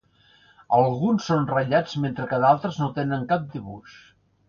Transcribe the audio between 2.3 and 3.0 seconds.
que d'altres no